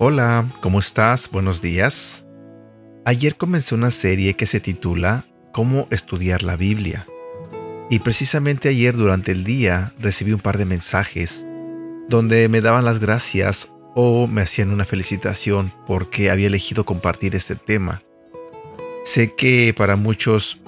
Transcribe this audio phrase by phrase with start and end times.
[0.00, 1.28] Hola, ¿cómo estás?
[1.28, 2.24] Buenos días.
[3.04, 7.04] Ayer comencé una serie que se titula Cómo estudiar la Biblia.
[7.90, 11.44] Y precisamente ayer durante el día recibí un par de mensajes
[12.08, 17.56] donde me daban las gracias o me hacían una felicitación porque había elegido compartir este
[17.56, 18.00] tema.
[19.04, 20.60] Sé que para muchos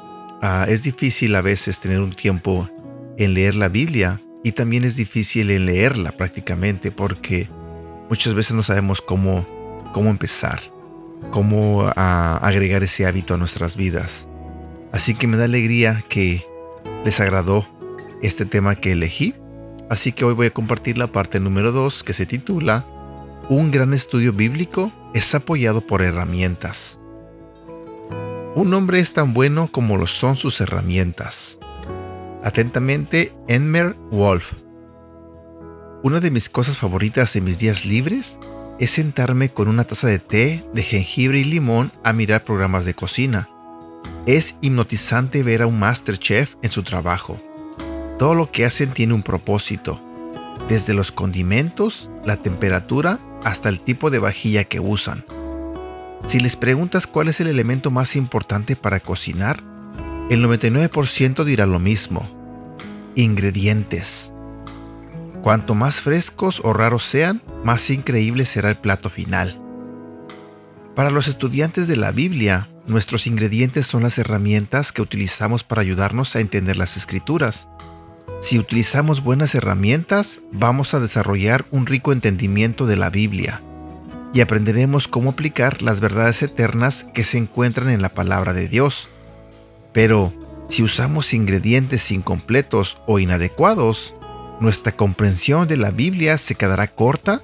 [0.43, 2.69] ah, es difícil a veces tener un tiempo
[3.17, 7.49] en leer la Biblia y también es difícil en leerla prácticamente porque
[8.11, 9.47] muchas veces no sabemos cómo,
[9.95, 10.61] cómo empezar,
[11.31, 14.27] cómo agregar ese hábito a nuestras vidas.
[14.93, 16.45] Así que me da alegría que
[17.05, 17.67] les agradó
[18.21, 19.35] este tema que elegí.
[19.89, 22.85] Así que hoy voy a compartir la parte número 2 que se titula
[23.49, 26.99] Un gran estudio bíblico es apoyado por herramientas.
[28.57, 31.59] Un hombre es tan bueno como lo son sus herramientas.
[32.43, 34.53] Atentamente, Enmer Wolf.
[36.03, 38.39] Una de mis cosas favoritas en mis días libres
[38.79, 42.95] es sentarme con una taza de té de jengibre y limón a mirar programas de
[42.95, 43.51] cocina.
[44.25, 47.39] Es hipnotizante ver a un master chef en su trabajo.
[48.19, 50.01] Todo lo que hacen tiene un propósito,
[50.71, 55.27] desde los condimentos, la temperatura, hasta el tipo de vajilla que usan.
[56.29, 59.63] Si les preguntas cuál es el elemento más importante para cocinar,
[60.31, 62.27] el 99% dirá lo mismo.
[63.17, 64.30] Ingredientes.
[65.43, 69.59] Cuanto más frescos o raros sean, más increíble será el plato final.
[70.95, 76.37] Para los estudiantes de la Biblia, nuestros ingredientes son las herramientas que utilizamos para ayudarnos
[76.37, 77.69] a entender las escrituras.
[78.43, 83.63] Si utilizamos buenas herramientas, vamos a desarrollar un rico entendimiento de la Biblia
[84.33, 89.09] y aprenderemos cómo aplicar las verdades eternas que se encuentran en la palabra de Dios.
[89.93, 90.33] Pero,
[90.69, 94.15] si usamos ingredientes incompletos o inadecuados,
[94.61, 97.43] nuestra comprensión de la Biblia se quedará corta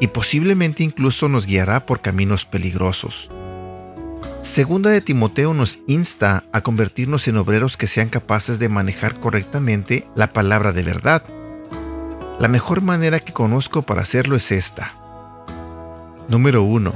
[0.00, 3.30] y posiblemente incluso nos guiará por caminos peligrosos.
[4.42, 10.06] Segunda de Timoteo nos insta a convertirnos en obreros que sean capaces de manejar correctamente
[10.14, 11.22] la palabra de verdad.
[12.38, 14.94] La mejor manera que conozco para hacerlo es esta.
[16.28, 16.94] Número 1.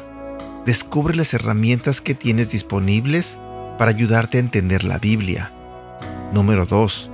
[0.66, 3.38] Descubre las herramientas que tienes disponibles
[3.78, 5.52] para ayudarte a entender la Biblia.
[6.32, 7.09] Número 2.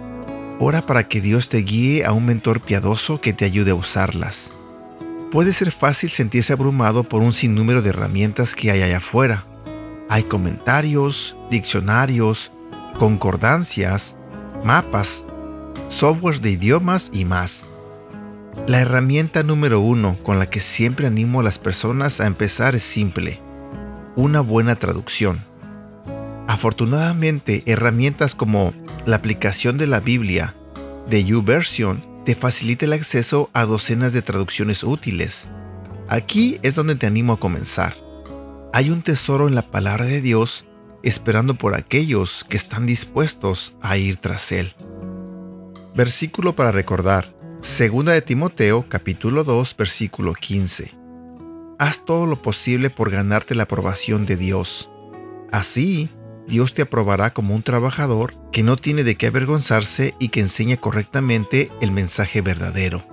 [0.59, 4.51] Ora para que Dios te guíe a un mentor piadoso que te ayude a usarlas.
[5.31, 9.45] Puede ser fácil sentirse abrumado por un sinnúmero de herramientas que hay allá afuera.
[10.09, 12.51] Hay comentarios, diccionarios,
[12.99, 14.15] concordancias,
[14.65, 15.27] mapas,
[15.89, 17.67] softwares de idiomas y más.
[18.67, 22.83] La herramienta número uno con la que siempre animo a las personas a empezar es
[22.83, 23.43] simple,
[24.17, 25.45] una buena traducción.
[26.49, 28.73] Afortunadamente, herramientas como
[29.07, 30.55] la aplicación de la Biblia
[31.09, 35.47] de YouVersion te facilita el acceso a docenas de traducciones útiles.
[36.09, 37.95] Aquí es donde te animo a comenzar.
[38.73, 40.65] Hay un tesoro en la palabra de Dios
[41.05, 44.75] esperando por aquellos que están dispuestos a ir tras él.
[45.95, 47.33] Versículo para recordar.
[47.61, 50.91] Segunda de Timoteo capítulo 2 versículo 15.
[51.79, 54.91] Haz todo lo posible por ganarte la aprobación de Dios.
[55.53, 56.11] Así,
[56.47, 60.77] Dios te aprobará como un trabajador que no tiene de qué avergonzarse y que enseña
[60.77, 63.05] correctamente el mensaje verdadero.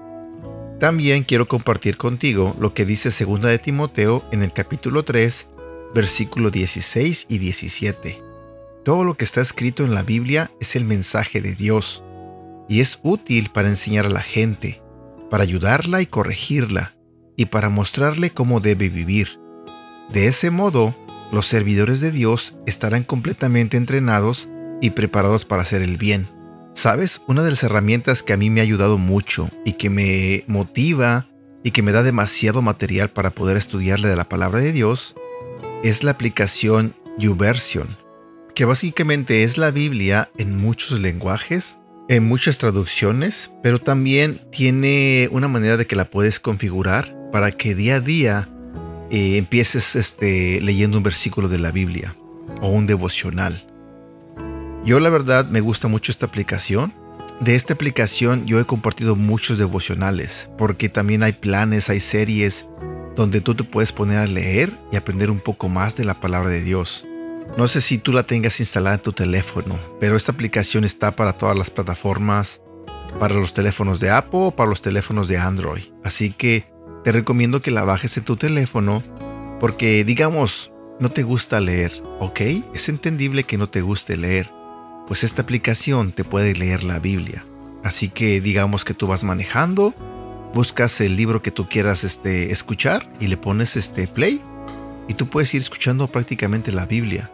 [0.79, 5.47] También quiero compartir contigo lo que dice 2 de Timoteo en el capítulo 3,
[5.95, 8.22] versículo 16 y 17.
[8.83, 12.03] Todo lo que está escrito en la Biblia es el mensaje de Dios
[12.67, 14.81] y es útil para enseñar a la gente,
[15.29, 16.95] para ayudarla y corregirla,
[17.35, 19.39] y para mostrarle cómo debe vivir.
[20.11, 20.95] De ese modo,
[21.33, 24.47] los servidores de Dios estarán completamente entrenados
[24.81, 26.29] y preparados para hacer el bien.
[26.75, 27.21] ¿Sabes?
[27.27, 31.27] Una de las herramientas que a mí me ha ayudado mucho y que me motiva
[31.63, 35.16] y que me da demasiado material para poder estudiarle de la palabra de Dios
[35.83, 37.97] es la aplicación YouVersion,
[38.55, 41.79] que básicamente es la Biblia en muchos lenguajes,
[42.09, 47.75] en muchas traducciones, pero también tiene una manera de que la puedes configurar para que
[47.75, 48.49] día a día
[49.13, 52.15] eh, empieces este, leyendo un versículo de la Biblia
[52.61, 53.63] o un devocional.
[54.83, 56.91] Yo la verdad me gusta mucho esta aplicación.
[57.39, 62.65] De esta aplicación yo he compartido muchos devocionales porque también hay planes, hay series
[63.15, 66.49] donde tú te puedes poner a leer y aprender un poco más de la palabra
[66.49, 67.05] de Dios.
[67.55, 71.33] No sé si tú la tengas instalada en tu teléfono, pero esta aplicación está para
[71.33, 72.61] todas las plataformas,
[73.19, 75.83] para los teléfonos de Apple o para los teléfonos de Android.
[76.03, 76.72] Así que
[77.03, 79.03] te recomiendo que la bajes en tu teléfono
[79.59, 82.41] porque digamos, no te gusta leer, ¿ok?
[82.73, 84.50] Es entendible que no te guste leer,
[85.08, 87.46] pues esta aplicación te puede leer la Biblia.
[87.84, 89.94] Así que digamos que tú vas manejando
[90.53, 94.40] buscas el libro que tú quieras este, escuchar y le pones este play
[95.08, 97.32] y tú puedes ir escuchando prácticamente la Biblia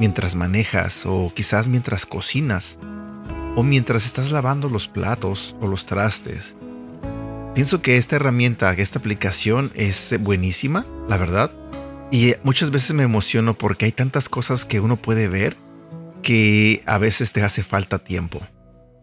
[0.00, 2.78] mientras manejas o quizás mientras cocinas
[3.54, 6.56] o mientras estás lavando los platos o los trastes.
[7.58, 11.50] Pienso que esta herramienta, esta aplicación es buenísima, la verdad.
[12.12, 15.56] Y muchas veces me emociono porque hay tantas cosas que uno puede ver
[16.22, 18.40] que a veces te hace falta tiempo.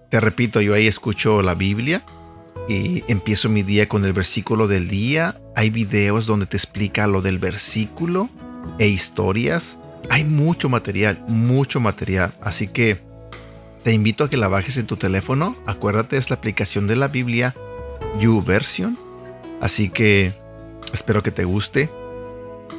[0.10, 2.06] Te repito, yo ahí escucho la Biblia
[2.70, 5.38] y empiezo mi día con el versículo del día.
[5.58, 8.30] Hay videos donde te explica lo del versículo
[8.80, 9.78] e historias.
[10.10, 12.32] Hay mucho material, mucho material.
[12.42, 13.02] Así que
[13.84, 15.58] te invito a que la bajes en tu teléfono.
[15.66, 17.54] Acuérdate, es la aplicación de la Biblia
[18.20, 18.98] YouVersion.
[19.62, 20.34] Así que
[20.94, 21.90] espero que te guste.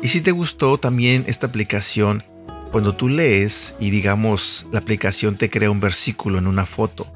[0.02, 2.22] Y si te gustó también esta aplicación,
[2.70, 7.06] cuando tú lees y digamos la aplicación te crea un versículo en una foto,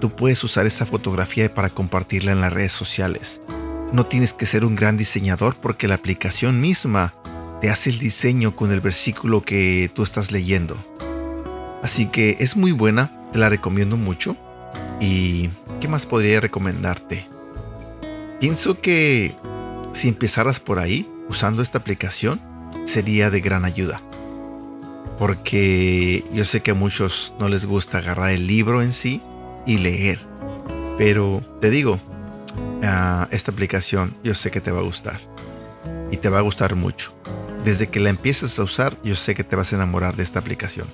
[0.00, 3.40] tú puedes usar esa fotografía para compartirla en las redes sociales.
[3.92, 7.14] No tienes que ser un gran diseñador porque la aplicación misma
[7.60, 10.76] te hace el diseño con el versículo que tú estás leyendo.
[11.82, 14.36] Así que es muy buena, te la recomiendo mucho.
[15.00, 15.50] ¿Y
[15.80, 17.26] qué más podría recomendarte?
[18.40, 19.34] Pienso que
[19.92, 22.40] si empezaras por ahí, usando esta aplicación,
[22.86, 24.02] sería de gran ayuda.
[25.18, 29.20] Porque yo sé que a muchos no les gusta agarrar el libro en sí
[29.66, 30.18] y leer.
[30.96, 32.00] Pero te digo,
[32.82, 35.20] ah, esta aplicación yo sé que te va a gustar.
[36.10, 37.12] Y te va a gustar mucho.
[37.66, 40.38] Desde que la empieces a usar, yo sé que te vas a enamorar de esta
[40.38, 40.88] aplicación.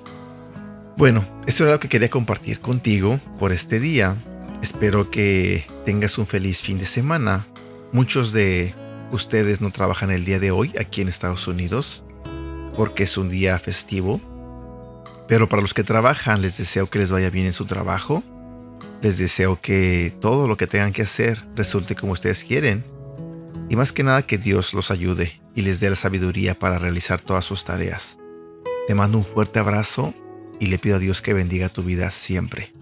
[0.96, 4.16] Bueno, eso era lo que quería compartir contigo por este día.
[4.62, 7.46] Espero que tengas un feliz fin de semana.
[7.92, 8.74] Muchos de
[9.12, 12.02] ustedes no trabajan el día de hoy aquí en Estados Unidos
[12.74, 14.20] porque es un día festivo.
[15.28, 18.22] Pero para los que trabajan les deseo que les vaya bien en su trabajo.
[19.02, 22.84] Les deseo que todo lo que tengan que hacer resulte como ustedes quieren.
[23.68, 27.20] Y más que nada que Dios los ayude y les dé la sabiduría para realizar
[27.20, 28.18] todas sus tareas.
[28.86, 30.14] Te mando un fuerte abrazo
[30.60, 32.72] y le pido a Dios que bendiga tu vida siempre.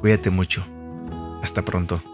[0.00, 0.66] Cuídate mucho.
[1.42, 2.11] Hasta pronto.